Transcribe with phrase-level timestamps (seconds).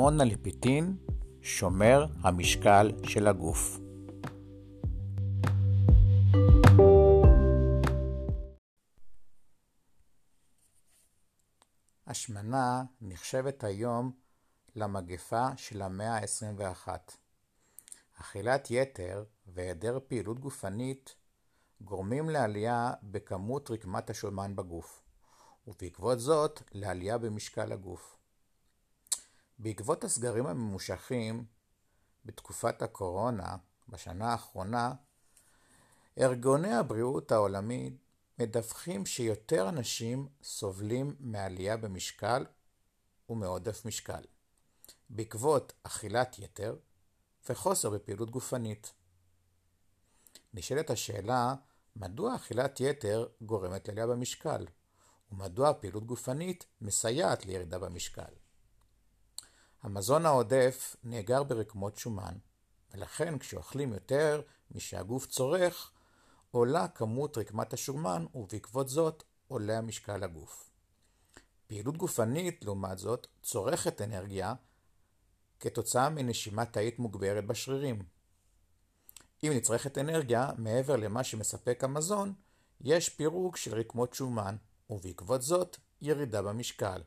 [0.00, 0.96] הורמון הליפיטין
[1.42, 3.78] שומר המשקל של הגוף.
[12.06, 14.12] השמנה נחשבת היום
[14.76, 16.88] למגפה של המאה ה-21.
[18.20, 21.14] אכילת יתר והיעדר פעילות גופנית
[21.80, 25.02] גורמים לעלייה בכמות רקמת השומן בגוף,
[25.66, 28.19] ובעקבות זאת לעלייה במשקל הגוף.
[29.62, 31.44] בעקבות הסגרים הממושכים
[32.24, 33.56] בתקופת הקורונה
[33.88, 34.92] בשנה האחרונה,
[36.18, 37.96] ארגוני הבריאות העולמי
[38.38, 42.46] מדווחים שיותר אנשים סובלים מעלייה במשקל
[43.28, 44.22] ומעודף משקל,
[45.10, 46.76] בעקבות אכילת יתר
[47.48, 48.92] וחוסר בפעילות גופנית.
[50.54, 51.54] נשאלת השאלה,
[51.96, 54.66] מדוע אכילת יתר גורמת לעלייה במשקל,
[55.32, 58.49] ומדוע פעילות גופנית מסייעת לירידה במשקל.
[59.82, 62.34] המזון העודף נאגר ברקמות שומן,
[62.94, 65.90] ולכן כשאוכלים יותר משהגוף צורך,
[66.50, 70.70] עולה כמות רקמת השומן ובעקבות זאת עולה המשקל הגוף.
[71.66, 74.54] פעילות גופנית, לעומת זאת, צורכת אנרגיה
[75.60, 78.02] כתוצאה מנשימה תאית מוגברת בשרירים.
[79.44, 82.34] אם נצרכת אנרגיה מעבר למה שמספק המזון,
[82.80, 84.56] יש פירוק של רקמות שומן,
[84.90, 87.02] ובעקבות זאת ירידה במשקל.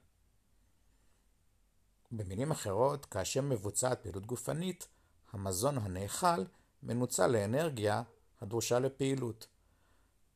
[2.16, 4.88] במילים אחרות, כאשר מבוצעת פעילות גופנית,
[5.32, 6.44] המזון הנאכל
[6.84, 8.04] מנוצל לאנרגיה
[8.42, 9.48] הדרושה לפעילות,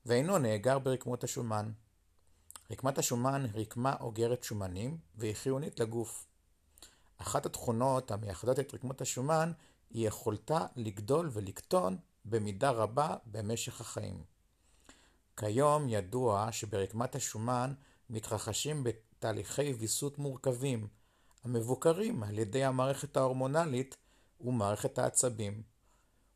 [0.05, 1.71] ואינו נאגר ברקמות השומן.
[2.71, 6.25] רקמת השומן היא רקמה אוגרת שומנים והיא חיונית לגוף.
[7.17, 9.51] אחת התכונות המייחדות את רקמות השומן
[9.89, 14.23] היא יכולתה לגדול ולקטון במידה רבה במשך החיים.
[15.37, 17.73] כיום ידוע שברקמת השומן
[18.09, 20.87] מתרחשים בתהליכי ויסות מורכבים,
[21.43, 23.97] המבוקרים על ידי המערכת ההורמונלית
[24.41, 25.63] ומערכת העצבים,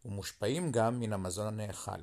[0.05, 2.01] ומושפעים גם מן המזון הנאכל.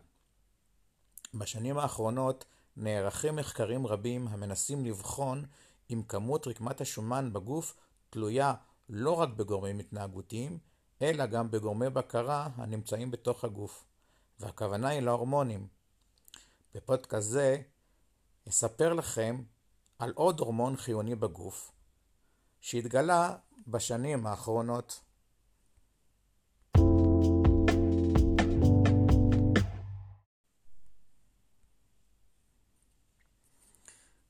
[1.35, 2.45] בשנים האחרונות
[2.77, 5.45] נערכים מחקרים רבים המנסים לבחון
[5.91, 7.77] אם כמות רקמת השומן בגוף
[8.11, 8.55] תלויה
[8.89, 10.59] לא רק בגורמים התנהגותיים,
[11.03, 13.85] אלא גם בגורמי בקרה הנמצאים בתוך הגוף,
[14.41, 15.67] והכוונה היא להורמונים.
[16.75, 17.63] בפודקאסט זה
[18.49, 19.43] אספר לכם
[19.99, 21.73] על עוד הורמון חיוני בגוף,
[22.69, 23.37] שהתגלה
[23.67, 25.01] בשנים האחרונות.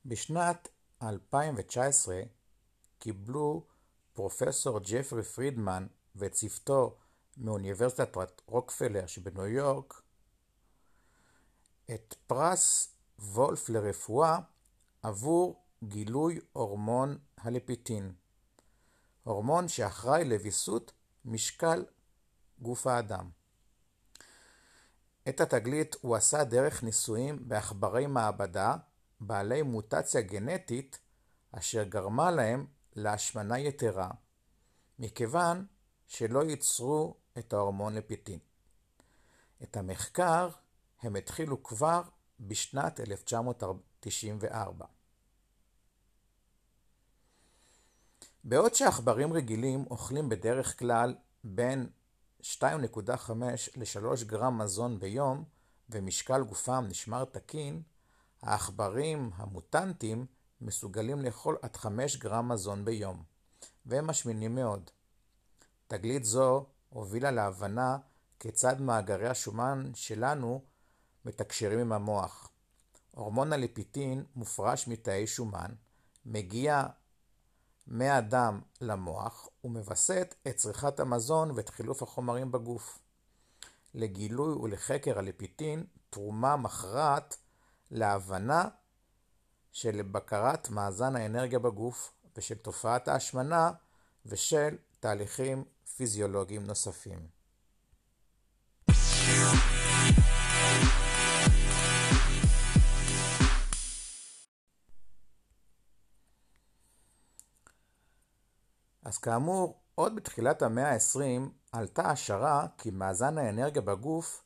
[0.04, 0.68] בשנת
[1.02, 2.22] 2019
[2.98, 3.66] קיבלו
[4.12, 6.96] פרופסור ג'פרי פרידמן וצוותו
[7.36, 8.16] מאוניברסיטת
[8.46, 10.02] רוקפלר שבניו יורק
[11.94, 14.38] את פרס וולף לרפואה
[15.02, 18.12] עבור גילוי הורמון הלפיטין,
[19.28, 20.92] הורמון שאחראי לוויסות
[21.24, 21.84] משקל
[22.58, 23.30] גוף האדם.
[25.28, 28.76] את התגלית הוא עשה דרך ניסויים בעכברי מעבדה
[29.20, 30.98] בעלי מוטציה גנטית
[31.52, 34.10] אשר גרמה להם להשמנה יתרה,
[34.98, 35.66] מכיוון
[36.06, 38.38] שלא ייצרו את ההורמון לפיטין.
[39.62, 40.50] את המחקר
[41.02, 42.02] הם התחילו כבר
[42.40, 44.86] בשנת 1994.
[48.44, 51.88] בעוד שעכברים רגילים אוכלים בדרך כלל בין
[52.42, 52.44] 2.5
[53.76, 55.44] ל-3 גרם מזון ביום
[55.90, 57.82] ומשקל גופם נשמר תקין,
[58.42, 60.26] העכברים המוטנטים
[60.60, 63.22] מסוגלים לאכול עד 5 גרם מזון ביום,
[63.86, 64.90] והם משמינים מאוד.
[65.86, 67.98] תגלית זו הובילה להבנה
[68.40, 70.62] כיצד מאגרי השומן שלנו
[71.24, 72.50] מתקשרים עם המוח.
[73.10, 75.70] הורמון הליפיטין מופרש מתאי שומן,
[76.26, 76.86] מגיע
[77.88, 82.98] מהדם למוח ומווסת את צריכת המזון ואת חילוף החומרים בגוף.
[83.94, 87.36] לגילוי ולחקר הליפיטין תרומה מכרעת
[87.90, 88.64] להבנה
[89.72, 93.70] של בקרת מאזן האנרגיה בגוף ושל תופעת ההשמנה
[94.26, 95.64] ושל תהליכים
[95.96, 97.38] פיזיולוגיים נוספים.
[109.08, 114.44] אז כאמור, עוד בתחילת המאה ה-20 עלתה השערה כי מאזן האנרגיה בגוף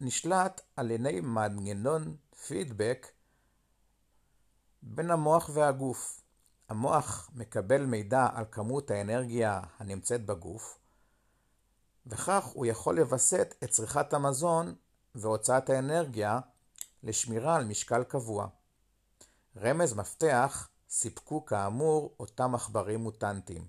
[0.00, 2.16] נשלט על ידי מנגנון
[2.46, 3.06] פידבק
[4.82, 6.20] בין המוח והגוף.
[6.68, 10.78] המוח מקבל מידע על כמות האנרגיה הנמצאת בגוף,
[12.06, 14.74] וכך הוא יכול לווסת את צריכת המזון
[15.14, 16.40] והוצאת האנרגיה
[17.02, 18.48] לשמירה על משקל קבוע.
[19.56, 23.66] רמז מפתח סיפקו כאמור אותם עכברים מוטנטיים.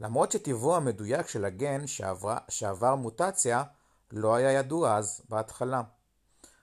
[0.00, 3.64] למרות שטבעו המדויק של הגן שעבר, שעבר מוטציה
[4.12, 5.82] לא היה ידוע אז בהתחלה.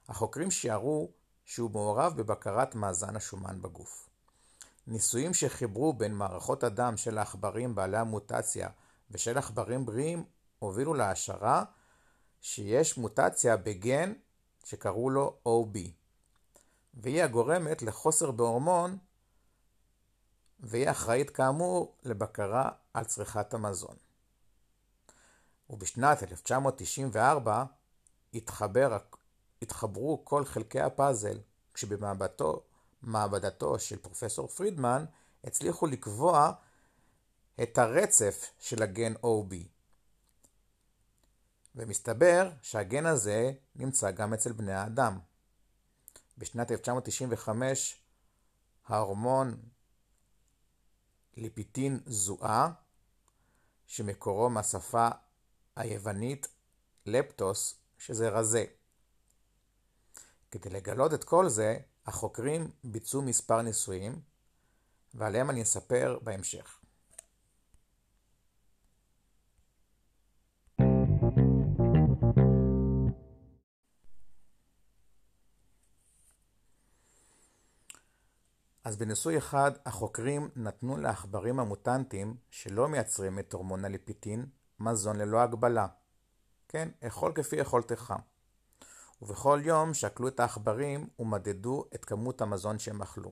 [0.09, 1.11] החוקרים שיערו
[1.45, 4.09] שהוא מעורב בבקרת מאזן השומן בגוף.
[4.87, 8.69] ניסויים שחיברו בין מערכות הדם של העכברים בעלי המוטציה
[9.11, 10.25] ושל עכברים בריאים
[10.59, 11.63] הובילו להשערה
[12.41, 14.13] שיש מוטציה בגן
[14.65, 15.77] שקראו לו OB,
[16.93, 18.97] והיא הגורמת לחוסר בהורמון
[20.63, 23.95] והיא אחראית כאמור לבקרה על צריכת המזון.
[25.69, 27.63] ובשנת 1994
[28.33, 28.97] התחבר,
[29.61, 31.39] התחברו כל חלקי הפאזל,
[31.73, 35.05] כשבמעבדתו של פרופסור פרידמן
[35.43, 36.51] הצליחו לקבוע
[37.63, 39.55] את הרצף של הגן OB.
[41.75, 45.19] ומסתבר שהגן הזה נמצא גם אצל בני האדם.
[46.37, 48.01] בשנת 1995
[48.87, 49.57] ההורמון
[51.37, 52.71] ליפיטין זוהה,
[53.87, 55.07] שמקורו מהשפה
[55.75, 56.47] היוונית
[57.05, 58.65] לפטוס, שזה רזה.
[60.51, 64.21] כדי לגלות את כל זה, החוקרים ביצעו מספר ניסויים,
[65.13, 66.79] ועליהם אני אספר בהמשך.
[78.83, 84.45] אז בניסוי אחד החוקרים נתנו לעכברים המוטנטים שלא מייצרים את הורמון הליפיטין
[84.79, 85.87] מזון ללא הגבלה.
[86.67, 88.13] כן, אכול כפי יכולתך.
[89.21, 93.31] ובכל יום שקלו את העכברים ומדדו את כמות המזון שהם אכלו.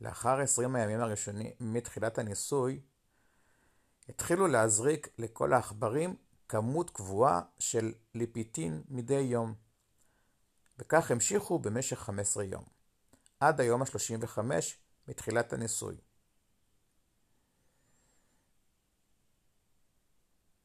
[0.00, 2.80] לאחר 20 הימים הראשונים מתחילת הניסוי,
[4.08, 6.16] התחילו להזריק לכל העכברים
[6.48, 9.54] כמות קבועה של ליפיטין מדי יום.
[10.78, 12.73] וכך המשיכו במשך 15 יום.
[13.48, 14.38] עד היום ה-35
[15.08, 15.96] מתחילת הניסוי.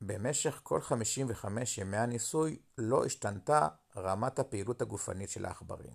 [0.01, 3.67] במשך כל 55 ימי הניסוי לא השתנתה
[3.97, 5.93] רמת הפעילות הגופנית של העכברים.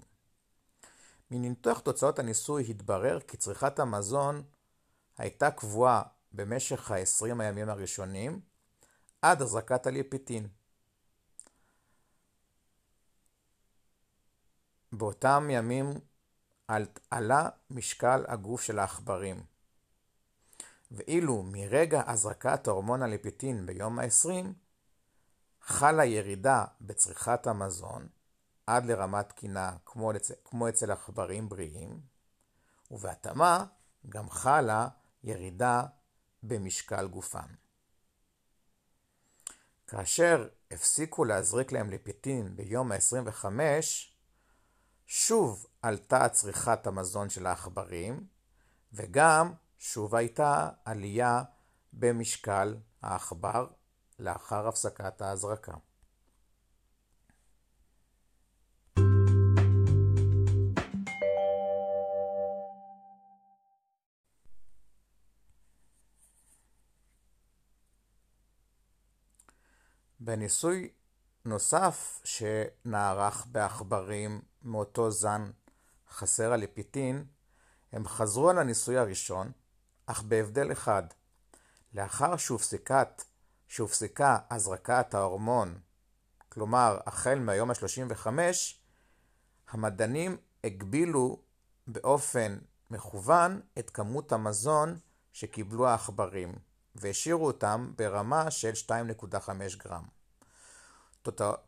[1.31, 4.43] מניתוח תוצאות הניסוי התברר כי צריכת המזון
[5.19, 6.03] הייתה קבועה
[6.33, 8.41] במשך ה-20 הימים הראשונים
[9.23, 10.49] עד הזרקת הליפיטין.
[14.93, 15.87] באותם ימים
[17.11, 19.45] עלה משקל הגוף של העכברים.
[20.91, 24.47] ואילו מרגע הזרקת הורמון הליפיטין ביום ה-20,
[25.61, 28.09] חלה ירידה בצריכת המזון
[28.67, 30.13] עד לרמת תקינה כמו,
[30.45, 32.01] כמו אצל עכברים בריאים,
[32.91, 33.65] ובהתאמה
[34.09, 34.89] גם חלה
[35.25, 35.83] ירידה
[36.43, 37.49] במשקל גופם.
[39.87, 43.45] כאשר הפסיקו להזריק להם ליפיטין ביום ה-25,
[45.07, 48.27] שוב עלתה צריכת המזון של העכברים,
[48.93, 51.43] וגם שוב הייתה עלייה
[51.93, 53.67] במשקל העכבר
[54.19, 55.75] לאחר הפסקת ההזרקה.
[70.21, 70.91] בניסוי
[71.45, 75.51] נוסף שנערך בעכברים מאותו זן
[76.11, 77.25] חסר הליפיטין,
[77.93, 79.53] הם חזרו על הניסוי הראשון,
[80.07, 81.03] אך בהבדל אחד.
[81.95, 83.23] לאחר שהופסקת,
[83.69, 85.79] שהופסקה הזרקת ההורמון,
[86.49, 88.27] כלומר החל מהיום ה-35,
[89.71, 91.43] המדענים הגבילו
[91.87, 92.59] באופן
[92.91, 94.99] מכוון את כמות המזון
[95.33, 96.55] שקיבלו העכברים,
[96.95, 100.05] והשאירו אותם ברמה של 2.5 גרם.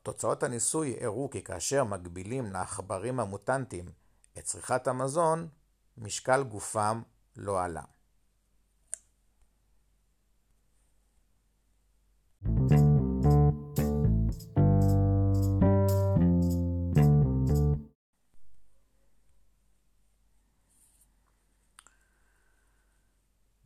[0.02, 3.84] תוצאות הניסוי הראו כי כאשר מגבילים לעכברים המוטנטים
[4.38, 5.48] את צריכת המזון,
[5.98, 7.02] משקל גופם
[7.36, 7.82] לא עלה.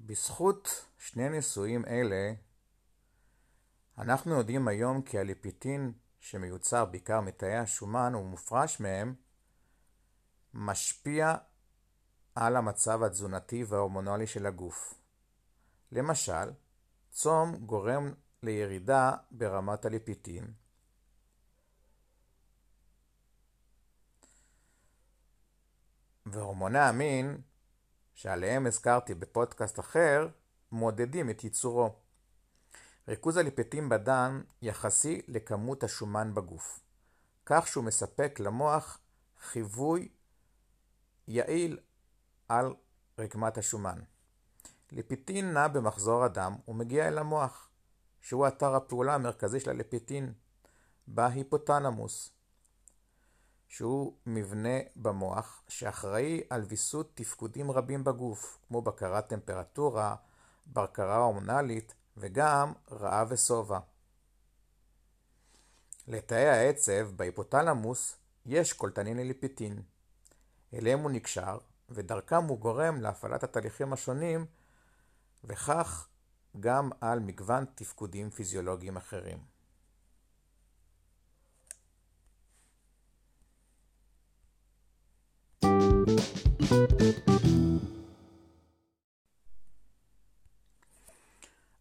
[0.01, 2.33] בזכות שני ניסויים אלה,
[4.01, 9.15] אנחנו יודעים היום כי הליפיטין שמיוצר בעיקר מתאי השומן ומופרש מהם,
[10.55, 11.35] משפיע
[12.35, 14.95] על המצב התזונתי וההורמונלי של הגוף.
[15.93, 16.51] למשל,
[17.11, 20.53] צום גורם לירידה ברמת הליפיטין.
[26.27, 27.41] והורמוני המין,
[28.15, 30.29] שעליהם הזכרתי בפודקאסט אחר,
[30.73, 32.00] מודדים את ייצורו.
[33.11, 36.81] ריכוז הליפטין בדם יחסי לכמות השומן בגוף,
[37.47, 38.99] כך שהוא מספק למוח
[39.41, 40.09] חיווי
[41.29, 41.79] יעיל
[42.49, 42.75] על
[43.19, 43.99] רקמת השומן.
[44.93, 47.71] ליפיטין נע במחזור הדם ומגיע אל המוח,
[48.21, 50.33] שהוא אתר הפעולה המרכזי של הליפיטין,
[51.07, 52.33] בהיפותנמוס,
[53.69, 60.17] שהוא מבנה במוח שאחראי על ויסות תפקודים רבים בגוף, כמו בקרת טמפרטורה,
[60.67, 63.79] בקרה הורמונלית וגם רעב ושובע.
[66.09, 69.83] לתאי העצב בהיפותלמוס יש קולטנין ללפטין.
[70.75, 71.59] אליהם הוא נקשר,
[71.89, 74.47] ודרכם הוא גורם להפעלת התהליכים השונים,
[75.45, 76.09] וכך
[76.61, 79.39] גם על מגוון תפקודים פיזיולוגיים אחרים.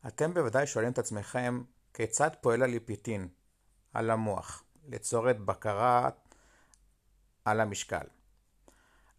[0.10, 1.64] אתם בוודאי שואלים את עצמכם
[1.94, 3.28] כיצד פועל הליפיטין
[3.94, 6.10] על המוח לצורת בקרה
[7.46, 8.06] על המשקל.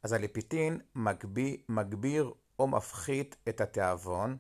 [0.03, 4.37] אז הליפיטין מגביר, מגביר או מפחית את התיאבון,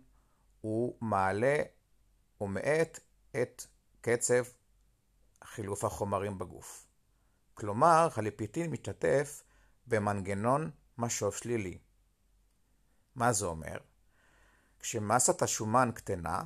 [0.60, 1.56] הוא מעלה
[2.40, 3.00] ומאט
[3.42, 3.66] את
[4.00, 4.44] קצב
[5.44, 6.86] חילוף החומרים בגוף.
[7.54, 9.42] כלומר, הליפיטין משתתף
[9.86, 11.78] במנגנון משוב שלילי.
[13.14, 13.89] מה זה אומר?
[14.80, 16.42] כשמסת השומן קטנה,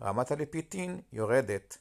[0.00, 1.78] רמת הליפיטין יורדת,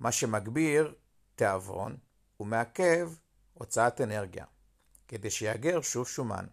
[0.00, 0.94] מה שמגביר
[1.34, 1.96] תיאבון
[2.40, 3.12] ומעכב
[3.54, 4.44] הוצאת אנרגיה,
[5.08, 6.46] כדי שיאגר שוב שומן.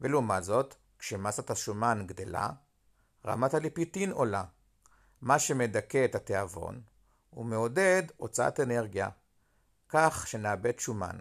[0.00, 2.50] ולעומת זאת, כשמסת השומן גדלה,
[3.26, 4.44] רמת הליפיטין עולה,
[5.20, 6.80] מה שמדכא את התיאבון
[7.32, 9.08] ומעודד הוצאת אנרגיה,
[9.88, 11.18] כך שנאבד שומן,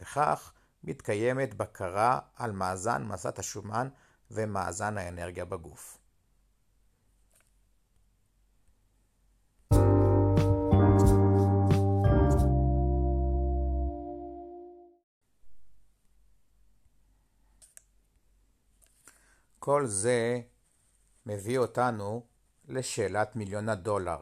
[0.00, 0.52] וכך
[0.84, 3.88] מתקיימת בקרה על מאזן מסת השומן
[4.30, 5.98] ומאזן האנרגיה בגוף.
[19.58, 20.40] כל זה
[21.26, 22.26] מביא אותנו
[22.68, 24.20] לשאלת מיליון הדולר,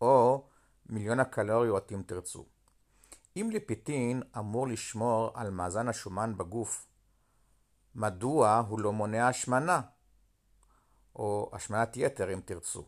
[0.00, 0.48] או
[0.86, 2.46] מיליון הקלוריות אם תרצו.
[3.36, 6.85] אם ליפיטין אמור לשמור על מאזן השומן בגוף,
[7.96, 9.80] מדוע הוא לא מונע השמנה,
[11.16, 12.86] או השמנת יתר אם תרצו?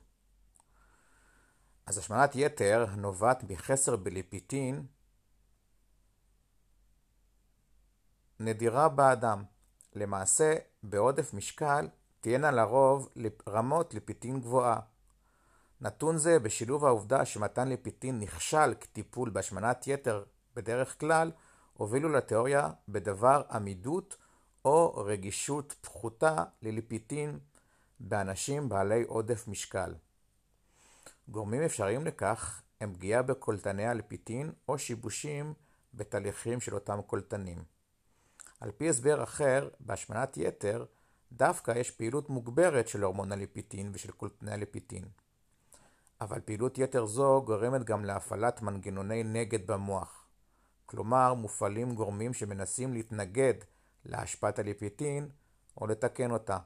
[1.87, 4.87] אז השמנת יתר נובעת מחסר בליפיטין
[8.41, 9.45] נדירה באדם.
[9.95, 11.89] למעשה, בעודף משקל
[12.21, 13.09] תהיינה לרוב
[13.49, 14.81] רמות ליפיטין גבוהה.
[15.81, 20.25] נתון זה, בשילוב העובדה שמתן ליפיטין נכשל כטיפול בהשמנת יתר
[20.55, 21.31] בדרך כלל,
[21.73, 24.17] הובילו לתיאוריה בדבר עמידות
[24.65, 27.39] או רגישות פחותה לליפיטין
[28.01, 29.95] באנשים בעלי עודף משקל.
[31.29, 35.55] גורמים אפשריים לכך הם פגיעה בקולטני הליפיטין או שיבושים
[35.95, 37.65] בתהליכים של אותם קולטנים.
[38.61, 40.85] על פי הסבר אחר, בהשמנת יתר,
[41.33, 45.05] דווקא יש פעילות מוגברת של הורמון הליפיטין ושל קולטני הליפיטין.
[46.21, 50.27] אבל פעילות יתר זו גורמת גם להפעלת מנגנוני נגד במוח.
[50.87, 53.55] כלומר, מופעלים גורמים שמנסים להתנגד
[54.05, 55.29] להשפעת הליפיטין
[55.77, 56.59] או לתקן אותה.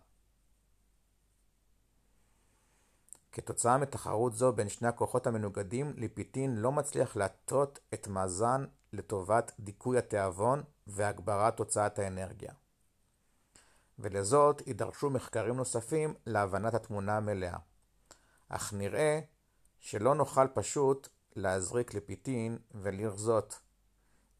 [3.33, 9.99] כתוצאה מתחרות זו בין שני הכוחות המנוגדים, ליפיטין לא מצליח להטות את מאזן לטובת דיכוי
[9.99, 12.53] התיאבון והגברת הוצאת האנרגיה.
[13.99, 17.57] ולזאת יידרשו מחקרים נוספים להבנת התמונה המלאה.
[18.49, 19.21] אך נראה
[19.79, 23.61] שלא נוכל פשוט להזריק לפיטין ולרזות,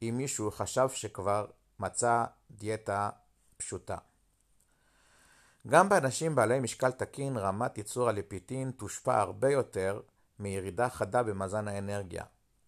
[0.03, 1.47] אם מישהו חשב שכבר
[1.79, 3.11] מצא דיאטה
[3.57, 3.97] פשוטה.
[5.67, 10.01] גם באנשים בעלי משקל תקין רמת ייצור הליפיטין תושפע הרבה יותר
[10.39, 12.25] מירידה חדה במאזן האנרגיה,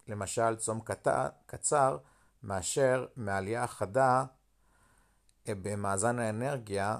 [0.07, 0.79] למשל צום
[1.45, 1.97] קצר
[2.43, 4.25] מאשר מעלייה חדה
[5.47, 6.97] במאזן האנרגיה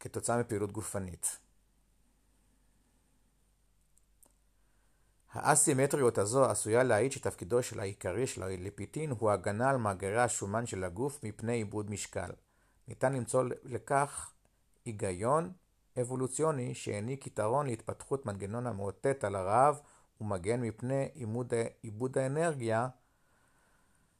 [0.00, 1.38] כתוצאה מפעילות גופנית.
[5.36, 10.84] האסימטריות הזו עשויה להעיד שתפקידו של העיקרי של הליפיטין הוא הגנה על מאגרי השומן של
[10.84, 12.30] הגוף מפני עיבוד משקל.
[12.88, 14.32] ניתן למצוא לכך
[14.84, 15.52] היגיון
[16.00, 19.80] אבולוציוני שהעניק יתרון להתפתחות מנגנון המאותת על הרעב
[20.20, 21.08] ומגן מפני
[21.82, 22.88] עיבוד האנרגיה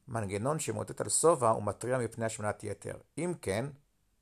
[0.08, 2.96] מנגנון שמוטט על שובע ומתריע מפני השמנת יתר.
[3.18, 3.66] אם כן,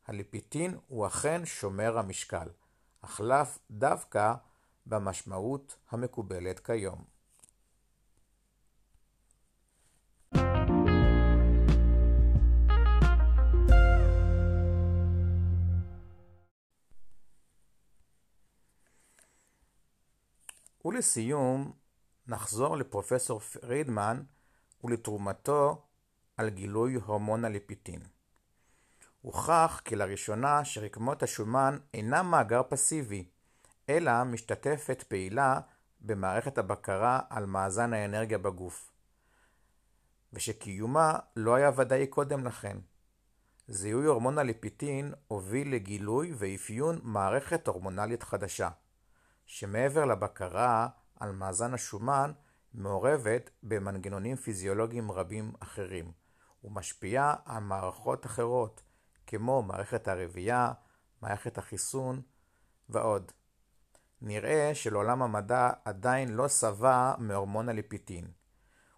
[0.06, 2.48] הליפיטין הוא אכן שומר המשקל,
[3.02, 4.34] אך לאו דווקא
[4.86, 7.04] במשמעות המקובלת כיום.
[20.84, 21.72] ולסיום,
[22.26, 24.22] נחזור לפרופסור פרידמן
[24.84, 25.86] ולתרומתו
[26.36, 28.00] על גילוי הורמון הליפיטין.
[29.20, 33.28] הוכח כי לראשונה שרקמות השומן אינם מאגר פסיבי,
[33.88, 35.60] אלא משתתפת פעילה
[36.00, 38.92] במערכת הבקרה על מאזן האנרגיה בגוף,
[40.32, 42.78] ושקיומה לא היה ודאי קודם לכן.
[43.68, 48.68] זיהוי הורמון הליפיטין הוביל לגילוי ואפיון מערכת הורמונלית חדשה,
[49.46, 50.88] שמעבר לבקרה
[51.20, 52.32] על מאזן השומן,
[52.74, 56.12] מעורבת במנגנונים פיזיולוגיים רבים אחרים,
[56.64, 58.82] ומשפיעה על מערכות אחרות,
[59.26, 60.72] כמו מערכת הרבייה,
[61.22, 62.22] מערכת החיסון
[62.88, 63.32] ועוד.
[64.26, 68.30] נראה שלעולם המדע עדיין לא שבע מהורמון הליפיטין,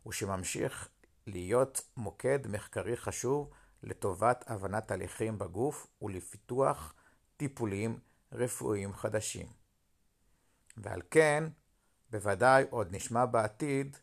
[0.07, 0.89] ושממשיך
[1.27, 3.51] להיות מוקד מחקרי חשוב
[3.83, 6.95] לטובת הבנת תהליכים בגוף ולפיתוח
[7.37, 7.99] טיפולים
[8.33, 9.47] רפואיים חדשים.
[10.77, 11.45] ועל כן,
[12.11, 13.97] בוודאי עוד נשמע בעתיד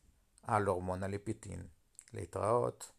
[0.43, 1.67] על הורמון הליפיטין.
[2.13, 2.91] להתראות.